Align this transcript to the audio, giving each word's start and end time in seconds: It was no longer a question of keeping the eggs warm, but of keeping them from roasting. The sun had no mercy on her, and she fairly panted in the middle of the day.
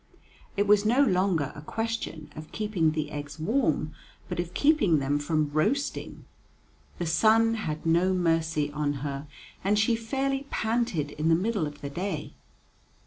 It 0.57 0.65
was 0.65 0.83
no 0.83 1.01
longer 1.03 1.51
a 1.53 1.61
question 1.61 2.31
of 2.35 2.51
keeping 2.51 2.93
the 2.93 3.11
eggs 3.11 3.37
warm, 3.37 3.93
but 4.27 4.39
of 4.39 4.55
keeping 4.55 4.97
them 4.97 5.19
from 5.19 5.51
roasting. 5.53 6.25
The 6.97 7.05
sun 7.05 7.53
had 7.53 7.85
no 7.85 8.11
mercy 8.11 8.71
on 8.71 8.93
her, 9.05 9.27
and 9.63 9.77
she 9.77 9.95
fairly 9.95 10.47
panted 10.49 11.11
in 11.11 11.29
the 11.29 11.35
middle 11.35 11.67
of 11.67 11.81
the 11.81 11.89
day. 11.91 12.33